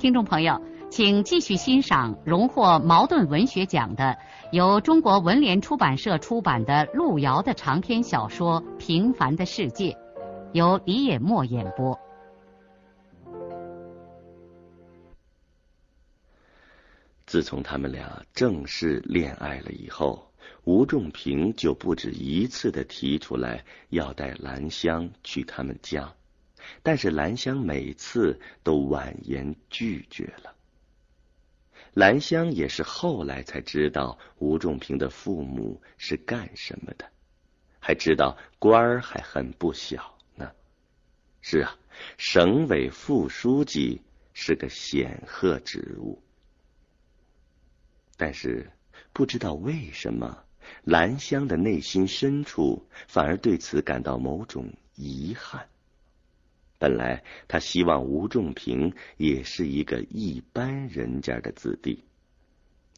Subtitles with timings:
[0.00, 0.58] 听众朋友，
[0.90, 4.16] 请继续欣赏荣获茅盾文学奖的、
[4.50, 9.90] 由中国文联出版社出版的路遥的长篇小说《平凡的世界》，
[10.54, 12.00] 由李野墨演播。
[17.26, 20.32] 自从他们俩正式恋爱了以后，
[20.64, 26.10] 吴仲平就不止一次的提出来要带兰香去他们家。
[26.82, 30.54] 但是兰香每次都婉言拒绝了。
[31.94, 37.04] 兰香也是后来才知道吴仲平的父母是干什么的，
[37.80, 40.52] 还知道官儿还很不小呢。
[41.40, 41.76] 是啊，
[42.16, 44.02] 省委副书记
[44.32, 46.22] 是个显赫职务。
[48.16, 48.70] 但是
[49.12, 50.44] 不知道为什么，
[50.84, 55.68] 兰香的内心深处反而对此感到某种遗憾。
[56.80, 62.02] 本来他希望吴仲平也是一个一般人家的子弟，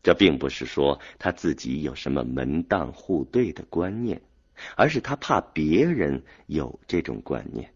[0.05, 4.23] 这并不是说他自己有什么门当户对的观念，
[4.77, 7.75] 而是他怕别人有这种观念，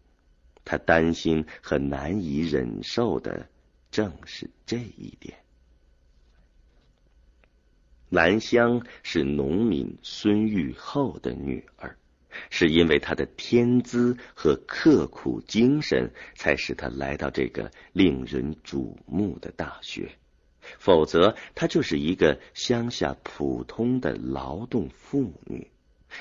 [0.63, 3.49] 他担心和难以忍受的
[3.91, 5.37] 正是这一点。
[8.07, 11.97] 兰香是农民孙玉厚的女儿。
[12.49, 20.11] 是因为他的天资和刻苦精神，才使他来到这个令人瞩目的大学。
[20.79, 25.67] 否则，她就是一个乡下普通的劳动妇女，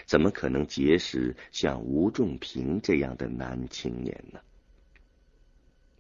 [0.04, 4.38] 怎么可能结识像吴仲平这样的男青年呢？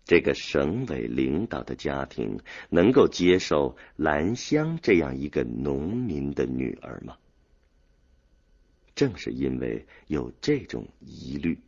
[0.04, 2.38] 这个省委领导的家庭
[2.70, 7.16] 能够接受兰香这样一个农民的女儿吗？
[8.96, 11.60] 正是因为有这种疑虑，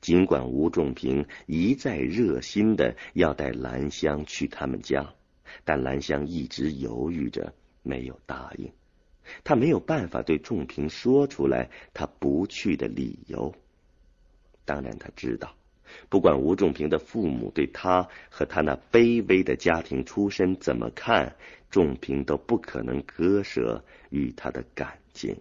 [0.00, 5.14] 尽管吴仲平一再热心的要带兰香去他们家，
[5.64, 8.70] 但兰香一直犹豫着没有答应。
[9.44, 13.54] 他没有办法对仲平说出来他不去的理由。
[14.64, 15.54] 当然，他知道，
[16.08, 21.36] 不管吴仲平的父母对他和他那卑微的家庭出身怎么看，
[21.70, 25.36] 仲平都不可能割舍与他的感情。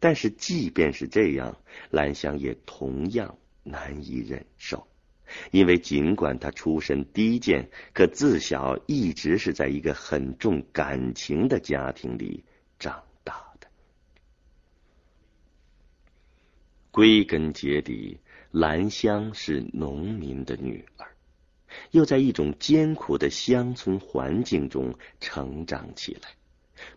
[0.00, 1.58] 但是，即便是这样，
[1.90, 4.86] 兰香也同样难以忍受，
[5.50, 12.44] 因为尽管她出身低贱，可自小一直是在一个很重感情的家庭里
[12.78, 13.66] 长大的。
[16.92, 18.20] 归根结底，
[18.52, 21.08] 兰香是农民的女儿，
[21.90, 26.37] 又在一种艰苦的乡村环境中成长起来。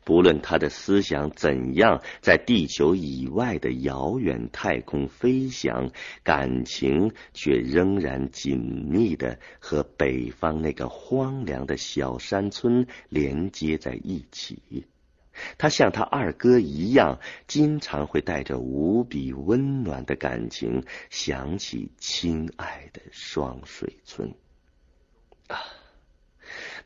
[0.03, 5.91] 不论他的思想怎样在地球以外的遥远太空飞翔，
[6.23, 14.85] 感情却仍然紧密的和北方那个荒凉的小山村连接在一起。
[15.57, 24.33] 他像他二哥一样，经常会带着无比温暖的感情想起亲爱的双水村。
[25.47, 25.57] 啊！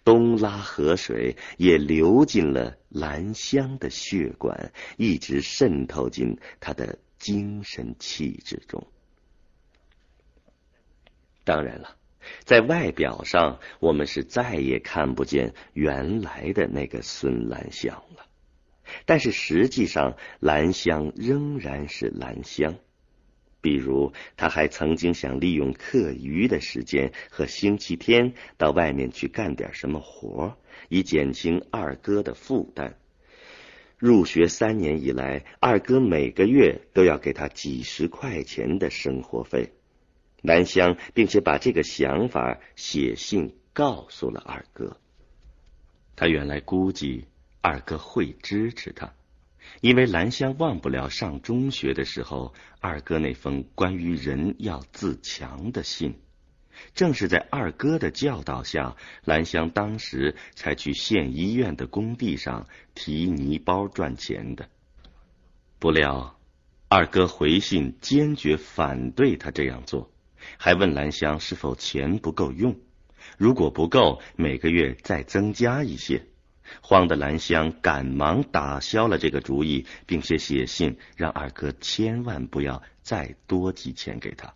[0.05, 8.87] 东拉河水也流进了兰香的血管，一直渗透进他的精神气质中。
[11.43, 11.97] 当然了，
[12.43, 18.25] 在外表上，我们是再也看不见原来的那个孙兰香了。
[19.05, 22.75] 但是实际上，兰香仍然是兰香。
[23.65, 30.55] 比如，他还曾经想利用课余的时间和星期天到外面去干点什么活，
[30.87, 32.95] 以减轻二哥的负担。
[33.97, 39.73] 入学三年以来，二哥每个月都要给他几十块钱的生活费。
[40.43, 44.97] 南香并且把这个想法写信告诉了二哥。
[46.15, 47.25] 他原来估计
[47.61, 49.15] 二哥会支持他。
[49.81, 56.19] 因为兰香忘不了上中学的时候，二哥那封关于人要自强的信。
[56.93, 64.67] 正是在二哥的教导下，兰香当时才去县医院的工地上提泥包赚钱的。
[65.79, 66.37] 不料，
[66.89, 70.11] 二哥回信坚决反对他这样做，
[70.57, 72.75] 还问兰香是否钱不够用。
[73.37, 76.27] 如果不够，每个月再增加一些。
[76.81, 84.53] 慌的兰香赶忙打消了这个主意，并且写信让二哥千万不要再多寄钱给他。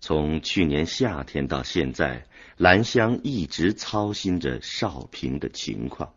[0.00, 2.26] 从去年夏天到现在，
[2.58, 6.12] 兰香一直操心着少平的情况。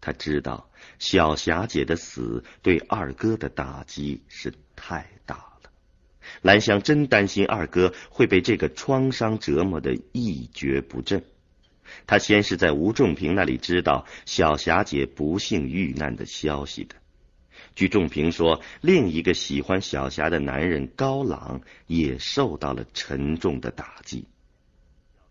[0.00, 5.70] 他知道小霞姐的死对二哥的打击是太大了，
[6.42, 11.24] 兰香真担心二哥会被这个创伤折磨的一蹶不振。
[12.06, 16.96] 他先是在吴仲平那里知道小霞姐不幸遇难的消息的。
[17.74, 24.26] 据仲平说，另一个喜欢小霞的男人高朗也受到了沉重的打击。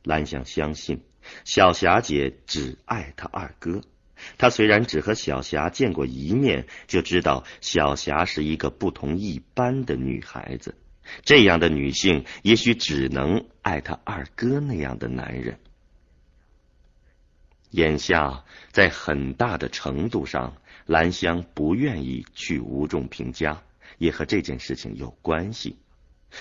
[0.04, 1.02] 兰香相信
[1.44, 3.82] 小霞姐只爱他二哥。
[4.38, 10.76] 她虽然只和小霞见过一面，就知道小霞是一个不同一般的女孩子。
[11.24, 15.60] 这样的女性也许只能爱她二哥那样的男人。
[17.76, 20.56] 眼下，在很大的程度上，
[20.86, 23.64] 兰香不愿意去吴仲平家，
[23.98, 25.78] 也和这件事情有关系。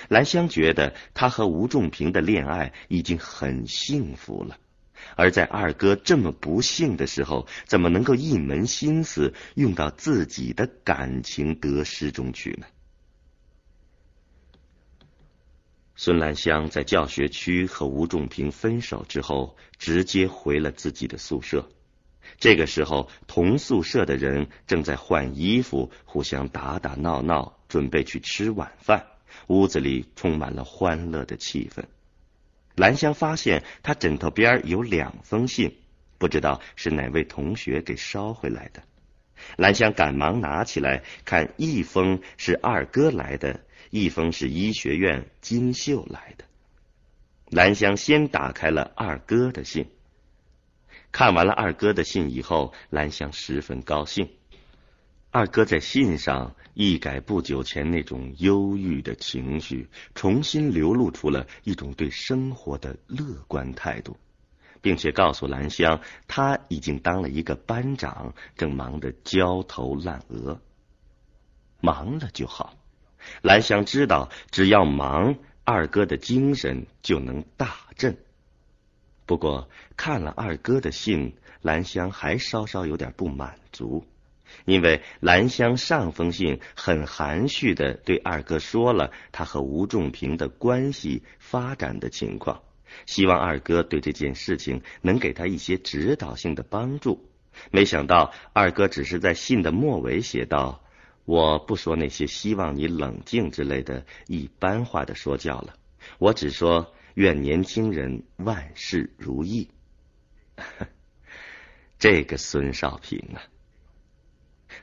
[0.07, 4.59] 兰香觉得她和吴仲平的恋爱已经很幸福了，
[5.17, 12.67] 而在二哥这么不幸的时候，怎么能够一门心思用到自己的感情得失中去呢？
[15.97, 21.69] 孙兰香在教学区和吴仲平分手之后，直接回了自己的宿舍。
[22.39, 29.07] 这个时候，同宿舍的人正在换衣服，互相打打闹闹，准备去吃晚饭。
[29.49, 31.85] 屋子里充满了欢乐的气氛。
[32.75, 35.77] 兰香发现他枕头边有两封信，
[36.19, 38.83] 不知道是哪位同学给捎回来的。
[39.57, 43.61] 兰香赶忙拿起来看，一封是二哥来的。
[43.91, 46.45] 一封是医学院金秀来的，
[47.51, 49.87] 兰香先打开了二哥的信。
[51.13, 54.29] 看完了二哥的信以后，兰香十分高兴。
[55.31, 64.17] 二哥在信上一改不久前那种忧郁的情绪，重新流露出了一种对生活的乐观态度，
[64.81, 70.61] 并且告诉兰香，他已经当了一个班长，正忙得焦头烂额。
[71.81, 72.75] 忙了就好。
[73.43, 78.17] 兰香知道，只要忙，二哥的精神就能大振。
[79.27, 84.05] 不过，看了二哥的信，兰香还稍稍有点不满足，
[84.67, 92.61] 因为兰香上封信很含蓄的对二哥说了他和吴仲平的关系发展的情况，
[93.07, 97.27] 希望二哥对这件事情能给他一些指导性的帮助。
[97.71, 100.84] 没想到，二哥只是在信的末尾写道。
[101.25, 105.75] 我不说那些希望你冷静之类的一般化的说教了，
[106.19, 109.69] 我只说愿年轻人万事如意。
[111.99, 113.41] 这个孙少平啊，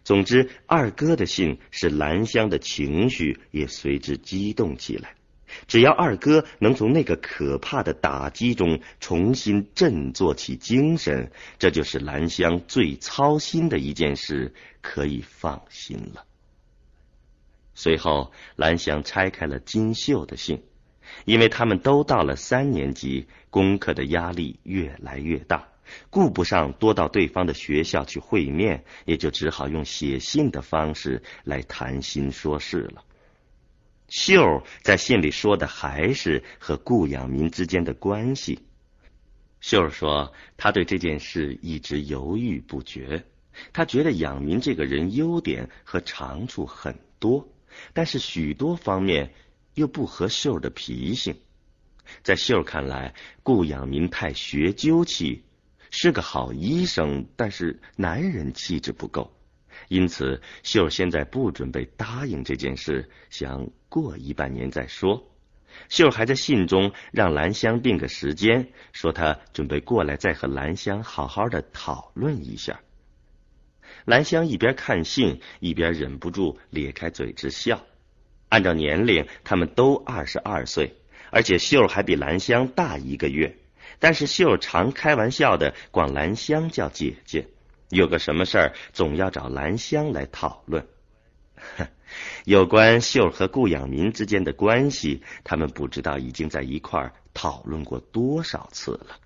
[0.03, 5.13] 总之，二哥的信使兰香的情绪也随之激动起来。
[5.67, 16.25] 只要二哥能从那个可怕的打击中重新振作起精神，这就是兰香最操心的一件事，可以放心了。
[17.83, 20.61] 随后，兰香拆开了金秀的信，
[21.25, 25.67] 因为他们都到了三年级，功课的压力越来越大，
[26.11, 33.03] 顾不上多到对方的学校去会面，也就只好用写信的方式来谈心说事了。
[34.09, 38.59] 秀在信里说的还是和顾养民之间的关系。
[39.59, 43.23] 秀儿说，他对这件事一直犹豫不决，
[43.73, 47.47] 他觉得养民这个人优点和长处很多。
[47.93, 49.33] 但是许多方面
[49.73, 51.35] 又不合秀的脾性，
[52.23, 53.13] 在秀看来，
[53.43, 55.43] 顾养民太学究气，
[55.89, 59.33] 是个好医生，但是男人气质不够，
[59.87, 65.27] 因此秀现在不准备答应这件事，想过一半年再说。
[65.87, 72.81] 秀还在信中让兰香定个时间，说他准备过来再和兰香好好的讨论一下。
[74.05, 77.83] 兰香一边看信，一边忍不住咧开嘴直笑。
[78.49, 80.95] 按照年龄，他们都二十二岁，
[81.29, 83.57] 而且秀还比兰香大一个月。
[83.99, 87.47] 但是秀常开玩笑的管兰香叫姐姐，
[87.89, 90.87] 有个什么事儿总要找兰香来讨论。
[92.45, 99.17] 有关秀和顾养民之间的关系，他们不知道已经在一块儿讨论过多少次了。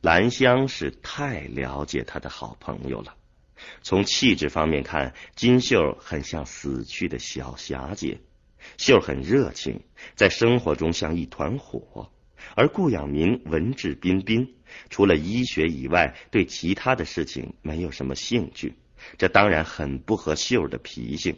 [0.00, 3.14] 兰香是太了解他的好朋友了。
[3.82, 8.20] 从气质方面看，金秀很像死去的小霞姐。
[8.76, 9.80] 秀很热情，
[10.14, 12.10] 在生活中像一团火；
[12.54, 14.54] 而顾养民文质彬彬，
[14.90, 18.74] 除了医学以外，对其他的事情没有什么兴趣。
[19.16, 21.36] 这当然很不合秀的脾性。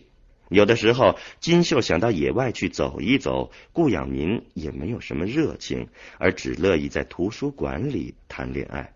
[0.51, 5.89] 有的时候，金秀想到野外去走一走，顾养民也没有什么热情，
[6.19, 8.93] 而只乐意在图书馆里谈恋爱。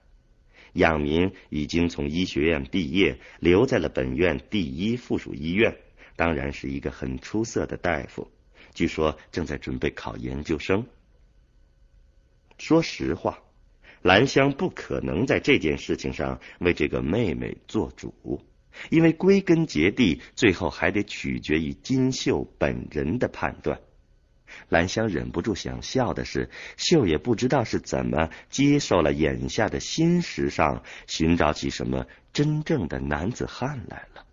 [0.73, 5.77] 养民已经从医学院毕业，留在了本院第一附属医院，
[6.17, 8.29] 当然是一个很出色的大夫。
[8.75, 10.85] 据说正在准备考研究生。
[12.59, 13.39] 说实话，
[14.03, 18.43] 兰香不可能在这件事情上为这个妹妹做主。
[18.91, 23.81] 因为归根结底，最后还得取决于金秀本人的判断。
[24.69, 34.25] 兰香忍不住想笑的是，秀也不知道是怎么接受了眼下的新时尚，寻找起什么真正的男子汉来了。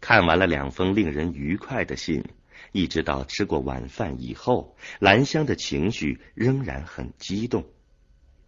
[0.00, 2.24] 看完了两封令人愉快的信，
[2.72, 7.64] 一直到吃过晚饭以后，兰香的情绪仍然很激动。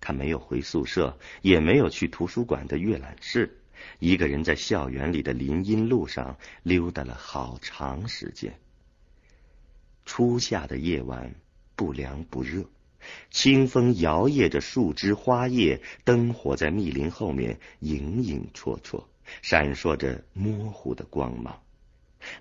[0.04, 3.58] 他没有回宿舍，也没有去图书馆的阅览室，
[4.00, 8.58] 一个人在校园里的林荫路上溜达了好长时间。
[10.04, 11.34] 初夏的夜晚
[11.75, 12.66] 不凉不热，
[13.30, 19.04] 清风摇曳着树枝花叶，灯火在密林后面影影绰绰，
[19.40, 21.62] 闪烁着模糊的光芒。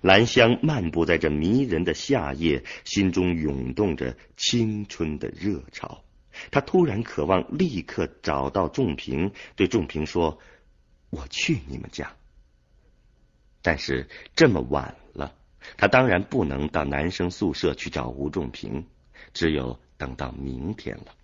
[0.02, 6.04] 兰香漫步在这迷人的夏夜，心中涌动着青春的热潮。
[6.50, 10.38] 他突然渴望立刻找到仲平，对仲平说
[11.10, 12.14] ：“我去你们家。”
[13.62, 15.34] 但是这么晚了，
[15.76, 18.86] 他当然不能到男生宿舍去找吴仲平，
[19.32, 21.14] 只有等到明天了。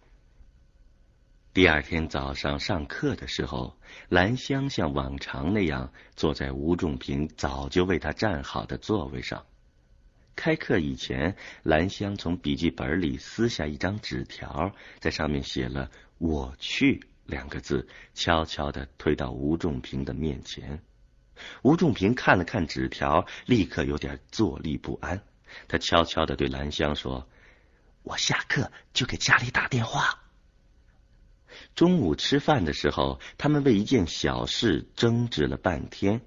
[1.53, 3.77] 第二天早上上课的时候，
[4.09, 9.45] 兰香像往常那样坐在吴仲平早就为他站好的座位上。
[10.41, 20.83] 开课以前，兰香从笔记本里撕下一张纸条，在上面写了“我去”两个字，悄悄的推到吴仲平的面前。
[21.61, 25.23] 吴仲平看了看纸条，立刻有点坐立不安。
[25.69, 27.29] 他悄悄的对兰香说
[28.03, 30.23] ：“我下课就给家里打电话。”
[31.77, 36.23] 中午吃饭的时候，他们为一件小事争执了半天。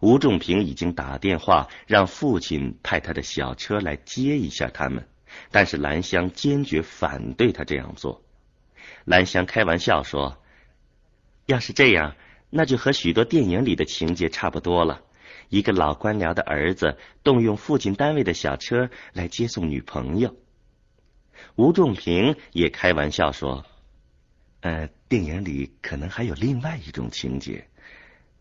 [0.00, 5.06] 吴仲平已经打电话让父亲派他的小车来接一下他们，
[5.50, 8.22] 但是兰香坚决反对他这样做。
[9.04, 10.42] 兰香开玩笑说
[11.46, 12.16] ：“要是这样，
[12.50, 15.02] 那就和许多电影里的情节差不多了。
[15.48, 20.34] 一个老官僚的儿子动用父亲单位的小车来接送女朋友。”
[21.56, 23.64] 吴仲平也开玩笑说
[24.60, 27.66] ：“呃，电影里可能还有另外一种情节。”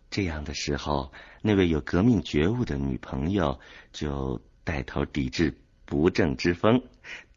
[0.09, 1.11] 这样的时候，
[1.41, 3.59] 那位有革命觉悟的女朋友
[3.91, 6.81] 就带头抵制不正之风，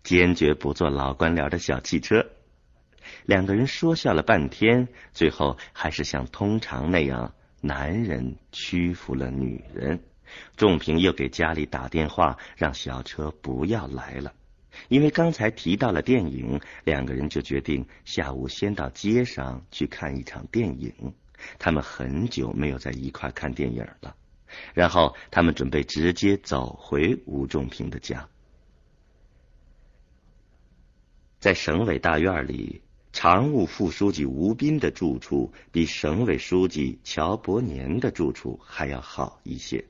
[0.03, 2.27] 坚决不坐老官僚的小汽车。
[3.27, 10.01] 两个人说笑了半天，最后还是像通常那样，男人屈服了女人。
[10.57, 14.33] 仲平又给家里打电话，让小车不要来了，
[14.89, 21.13] 因为刚才提到了电影，两个人就决定下午先到街上去看一场电影。
[21.59, 24.17] 他们很久没有在一块看电影了，
[24.75, 28.29] 然后他们准备直接走回吴仲平的家。
[31.39, 32.83] 在省委大院里，
[33.13, 39.85] 常务副书记吴斌的住处比省委书记乔伯年的住处还要好一些。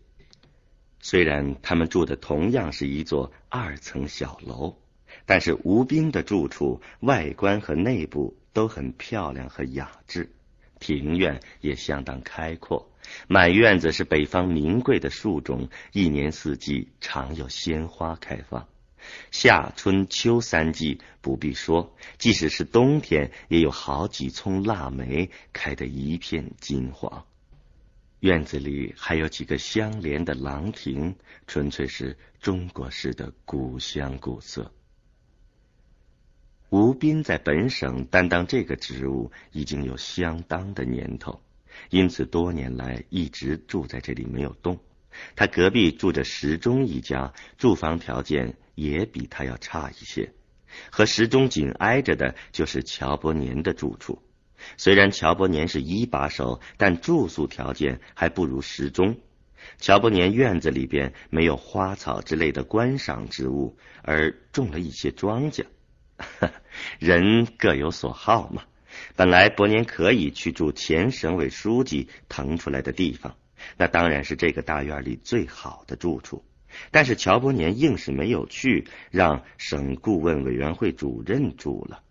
[1.01, 4.77] 虽然他们住的同样是一座二层小楼，
[5.27, 10.31] 但是吴斌的住处外观和内部都很漂亮和雅致。
[10.83, 12.91] 庭院也相当开阔，
[13.29, 18.67] 满院子是北方名贵的树种，一年四季常有鲜花开放。
[19.31, 27.25] 夏春秋三季不必说，即使是冬天，也有好几丛腊梅开得一片金黄。
[28.19, 31.15] 院子里还有几个相连的廊亭，
[31.47, 34.73] 纯粹是中国式的古香古色。
[36.73, 41.43] 吴斌在本省担当这个职务已经有相当的年头，
[41.91, 44.79] 因此多年来一直住在这里没有动。
[45.37, 50.33] 他隔壁住着石钟一家，住房条件也比他要差一些。
[50.91, 54.23] 和石钟紧挨着的就是乔伯年的住处。
[54.79, 59.19] 虽然乔伯年是一把手，但住宿条件还不如石钟。
[59.77, 65.67] 乔伯年院子里边没有花草之类的观赏植物，而种了一些庄稼。
[66.99, 68.63] 人各有所好嘛。
[69.17, 73.37] 本来伯年可以去住前省委书记腾出来的地方，
[73.77, 76.45] 那当然是这个大院里最好的住处。
[76.91, 82.03] 但是乔伯年硬是没有去，让省顾问委员会主任住了。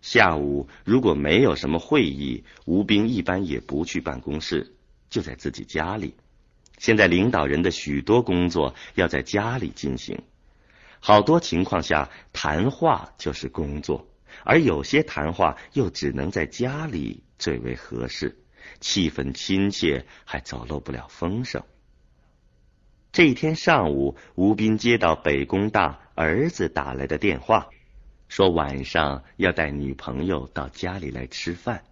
[0.00, 4.74] 下午如果没有什么会议，吴斌一般也不去办公室，
[5.10, 6.14] 就在自己家里。
[6.78, 10.22] 现在领导人的许多工作要在家里进行，
[11.00, 14.08] 好多情况下谈话就是工作，
[14.44, 18.36] 而有些谈话又只能在家里最为合适，
[18.80, 21.62] 气氛亲切，还走漏不了风声。
[23.10, 27.68] 这一天上午，吴斌接到北工大儿子打来的电话，
[28.28, 31.84] 说晚上要带女朋友到家里来吃饭，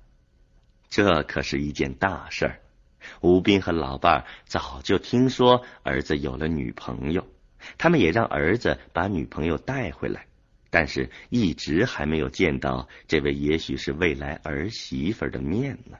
[0.90, 2.60] 这可是一件大事儿。
[3.20, 7.26] 吴斌和老伴儿早就听说儿子有了女朋友，
[7.78, 10.26] 他们也让儿子把女朋友带回来，
[10.70, 15.98] 但是一直还没有见到这位也许是未来儿媳妇的面呢。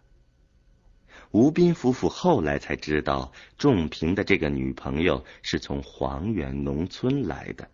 [1.32, 7.68] 吴斌夫妇后来才知道，仲平的这个女朋友是从黄原农村来的，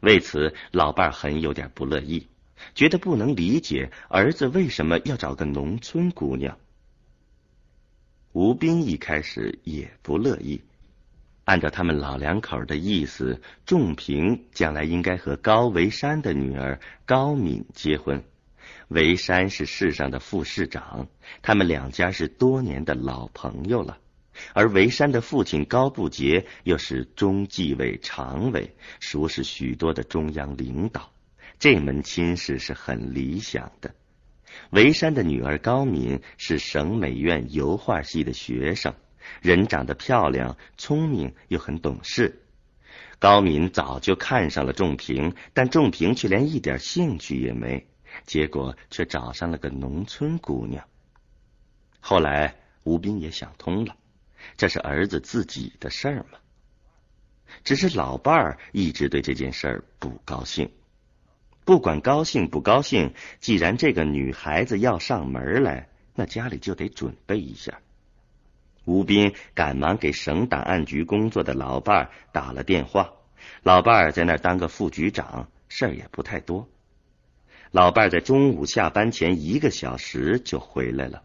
[0.00, 2.26] 为此老伴很有点不乐意，
[2.74, 6.58] 觉得不能理解儿子为什么要找个农村姑娘。
[8.32, 10.60] 吴斌一开始也不乐意，
[11.46, 18.24] 按照他们老两口的意思，仲平将来应该和高维山的女儿高敏结婚。
[18.88, 21.06] 维山是市上的副市长，
[21.42, 23.98] 他们两家是多年的老朋友了。
[24.54, 31.12] 而维山的父亲高步杰又是中纪委常委，熟识许多的中央领导，
[31.60, 33.94] 这门亲事是很理想的。
[34.70, 38.94] 维山的女儿高敏是省美院油画系的学生，
[39.40, 42.42] 人长得漂亮、聪明又很懂事。
[43.18, 47.86] 高敏早就看上了仲平，但仲平却连一点兴趣也没，
[48.26, 50.86] 结果却找上了个农村姑娘。
[52.00, 53.96] 后来吴斌也想通了，
[54.56, 56.38] 这是儿子自己的事儿嘛。
[57.64, 60.70] 只是老伴儿一直对这件事儿不高兴。
[61.64, 67.80] 不管高兴不高兴，既然这个女孩子要上门来，那家里就得准备一下。
[68.86, 73.12] 吴斌赶忙给省档案局工作的老伴儿打了电话，
[73.64, 76.68] 老伴儿在那儿当个副局长，事儿也不太多。
[77.72, 81.24] 老伴儿在中午下班前一个小时就回来了。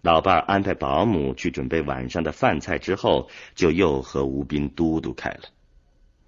[0.00, 5.42] 老伴儿安排保姆去准备晚上的饭菜之后，就又和吴斌嘟嘟开了。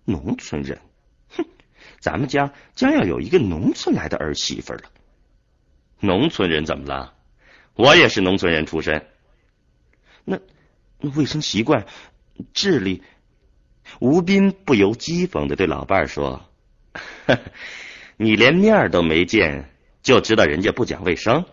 [0.05, 0.79] 农村人。
[1.31, 1.47] 哼
[1.99, 4.83] 咱们家将要有一个农村来的儿媳妇了。
[5.99, 7.15] 农村人怎么了？
[7.75, 9.07] 我也是农村人出身。
[10.25, 10.39] 那
[10.99, 11.87] 那卫生习惯、
[12.53, 13.03] 智力，
[14.01, 16.49] 吴斌不由讥讽的对老伴儿说
[18.17, 19.71] ：“你连面都没见，
[20.03, 21.45] 就知道人家不讲卫生。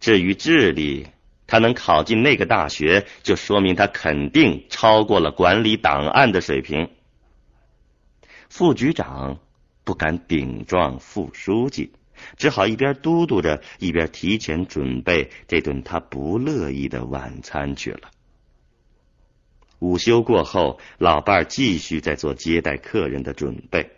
[0.00, 1.08] 至于智力，
[1.46, 6.90] 他能考进那个大学，就说明他肯定超过了管理档案的水平。”
[8.48, 9.38] 副局长。
[9.84, 11.90] 不敢顶撞副书记，
[12.36, 18.10] 只好一边嘟嘟着，一边提前准备这顿他不乐意的晚餐去了。
[19.78, 23.90] 午休过后，老伴儿继续在做接待客人的准备。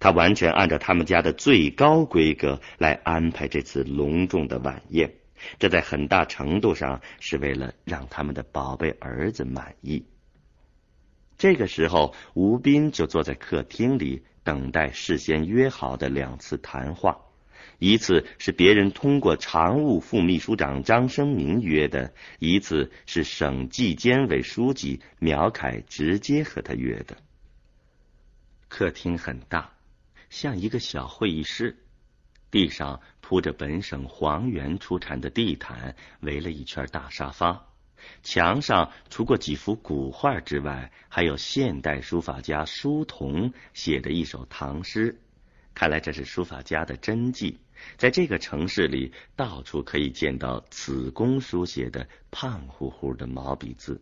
[0.00, 5.14] 他完全按照他们家的最高规格来安排这次隆重的晚宴，
[5.58, 10.04] 这在很大程度上是为了让他们的宝贝儿子满意。
[11.38, 14.22] 这个时候，吴斌就坐在客厅里。
[14.44, 17.16] 等待事先约好的两次谈话，
[17.82, 27.16] 一次是别人通过常务副秘书长张生明约的，一次是省纪监委书记苗凯直接和他约的。
[28.68, 29.72] 客厅很大，
[30.30, 31.76] 像一个小会议室，
[32.52, 37.66] 地上铺着本省黄原出产的地毯，围了一圈大沙发。
[38.22, 45.18] 墙上除过几幅古画之外，还有现代书法家舒同写的一首唐诗。
[45.74, 47.58] 看来这是书法家的真迹，
[47.96, 54.00] 在这个城市里，到处可以见到此公书写的胖乎乎的毛笔字。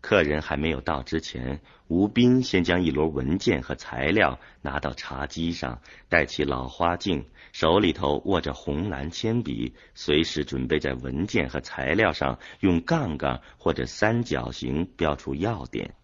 [0.00, 15.96] 客人还没有到之前，吴斌先将一摞文件和材料拿到茶几上，戴起老花镜，手里头握着红蓝铅笔，随时准备在文件和材料上用杠杠或者三角形标出要点。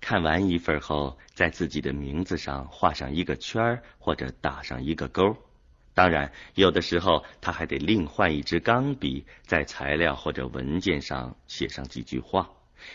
[0.00, 5.36] 看完一份后，在自己的名字上画上一个圈或者打上一个勾。
[5.92, 12.50] 当然，有的时候他还得另换一支钢笔，在材料或者文件上写上几句话。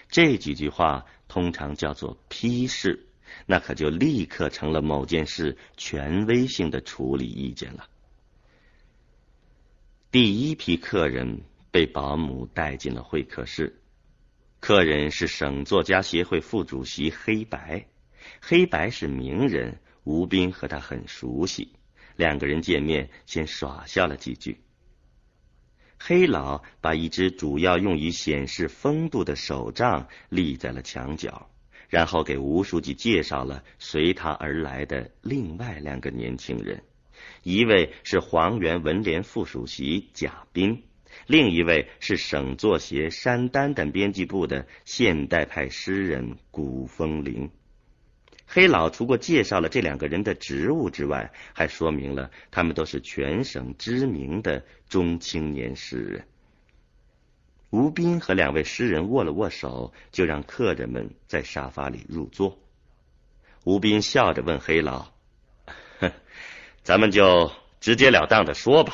[0.08, 3.06] 这几句话通常叫做批示，
[3.46, 7.90] 那可就立刻成了某件事权威性的处理意见了。
[10.10, 13.82] 第一批客人被保姆带进了会客室。
[14.64, 17.86] 客人是省作家协会副主席黑白，
[18.40, 21.74] 黑白是名人，吴斌和他很熟悉。
[22.16, 24.62] 两个人见面，先耍笑了几句。
[26.00, 31.50] 黑老把一只主要用于显示风度的手杖立在了墙角，
[31.90, 36.82] 然后给吴书记介绍了随他而来的另外两个年轻人，
[37.42, 40.86] 一位是黄原文联副主席贾斌，
[41.28, 47.50] 另一位是省作协山丹等编辑部的现代派诗人古风铃。
[48.46, 56.28] 黑老除过介绍了这两个人的职务之外，还说明了他们都是全省知名的中青年诗人。
[57.72, 62.60] 吴斌和两位诗人握了握手，就让客人们在沙发里入座。
[63.64, 65.08] 吴斌笑着问黑老
[66.84, 68.94] ：“咱们就直截了当的说吧，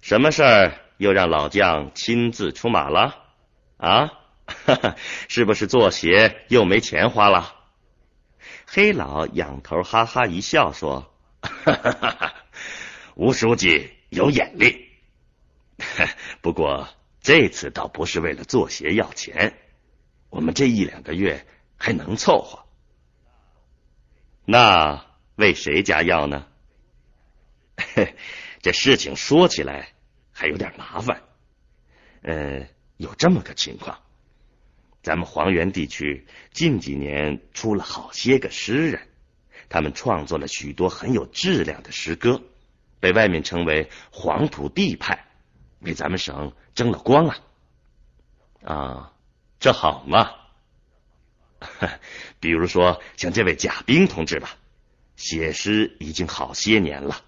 [0.00, 3.24] 什么事儿又让老将亲自出马了？
[3.78, 4.12] 啊，
[5.28, 7.56] 是不是做鞋又没钱花了？”
[8.68, 11.10] 黑老仰头哈哈一笑，说
[13.16, 14.90] ：“吴书记有眼力，
[16.42, 16.86] 不过
[17.22, 19.56] 这次倒不是为了做鞋要钱，
[20.28, 21.46] 我们这一两个月
[21.78, 22.66] 还能凑合。
[24.44, 26.46] 那为谁家要呢？
[28.60, 29.94] 这事情说起来
[30.40, 31.20] 还有点麻烦。
[32.22, 33.98] 呃，有这么个情况。”
[35.02, 39.06] 咱们黄原地区近几年出了好些个诗人，
[39.68, 42.40] 他们创作了许多很有质量的诗歌，
[43.00, 45.26] 被外面称为“黄土地派”，
[45.80, 47.36] 为咱们省争了光啊！
[48.64, 49.12] 啊，
[49.58, 50.30] 这好嘛！
[52.40, 54.56] 比如说像这位贾冰同志吧，
[55.16, 57.22] 写诗已经好些年了，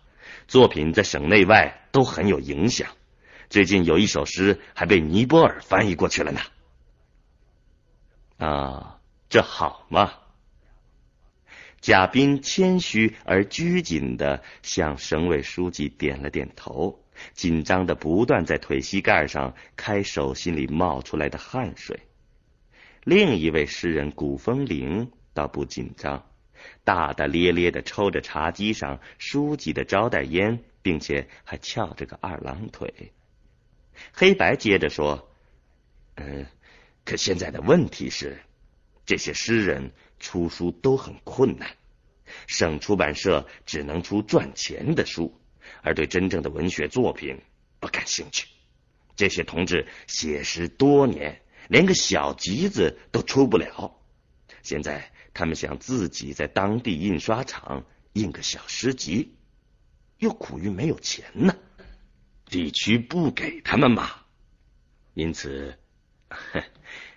[0.48, 2.88] 作品在省内外都很有影响。
[3.52, 6.40] 最近有一首诗还被尼泊尔翻译过去了呢。
[8.38, 10.14] 啊，这好嘛！
[11.82, 22.00] 贾斌谦虚而拘谨的向省委书记点了点头，紧张的不断在腿膝盖上开手心里冒出来的汗水。
[23.04, 26.24] 另一位诗人古风铃倒不紧张，
[26.84, 33.12] 大大咧咧的抽着茶几上书记的招待烟，并且还翘着个二郎腿。
[34.12, 35.30] 黑白接着说
[36.16, 36.46] ：“嗯。”
[37.04, 38.38] 可现在的问题是，
[39.04, 41.76] 这些诗人出书都很困难，
[42.46, 45.36] 省出版社只能出赚钱的书，
[45.82, 47.40] 而对真正的文学作品
[47.80, 48.46] 不感兴趣。
[49.16, 54.00] 这些同志写诗多年，连个小集子都出不了。
[54.62, 59.34] 现在他们想自己在当地印刷厂印个小诗集，
[60.18, 61.56] 又苦于没有钱呢，
[62.52, 64.10] 地区不给他们嘛，
[65.14, 65.78] 因此。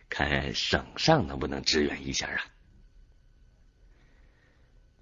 [0.08, 2.46] 看省上能不能支援一下啊？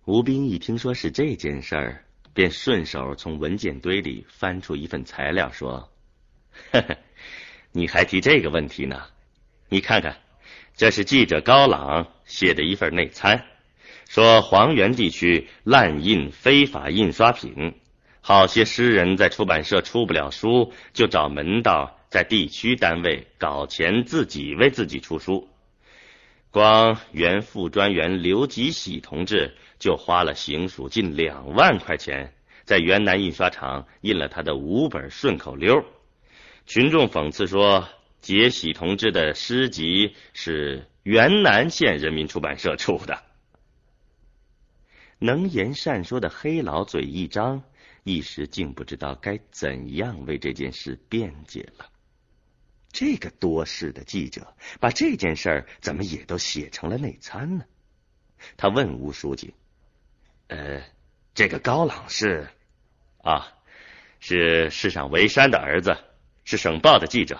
[0.05, 5.91] 吴斌一听说是这件事儿，便顺手从文件堆里翻出一份材料，说
[6.71, 6.97] ：“呵呵，
[7.71, 9.03] 你还提这个问题呢？
[9.69, 10.19] 你看看，
[10.73, 13.45] 这是记者高朗写的一份内参，
[14.09, 17.75] 说黄原地区滥印非法印刷品，
[18.23, 25.49] 好些诗人在出版社出不了书，就找门道。”在地区单位搞钱，自己为自己出书。
[26.51, 35.83] 光原副专员刘吉喜同志就花了行署近两万块钱，在原南印刷厂印了他的五本顺口溜。
[36.67, 37.89] 群众讽刺说，
[38.21, 43.23] 杰喜同志的诗集是原南县人民出版社出的。
[45.17, 47.63] 能言善说的黑老嘴一张，
[48.03, 51.89] 一时竟不知道该怎样为这件事辩解了。
[52.91, 57.65] 这个多事的记者把这件事怎么也都写成了内参呢？
[58.57, 59.53] 他问吴书记
[60.47, 60.83] ：“呃，
[61.33, 62.49] 这个高朗是
[63.19, 63.47] 啊，
[64.19, 65.97] 是市长韦山的儿子，
[66.43, 67.39] 是省报的记者。”